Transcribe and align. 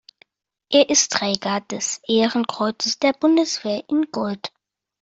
Er 0.71 0.89
ist 0.89 1.11
Träger 1.11 1.59
des 1.61 2.01
Ehrenkreuzes 2.07 2.97
der 2.97 3.13
Bundeswehr 3.13 3.83
in 3.87 4.07
Gold. 4.11 4.51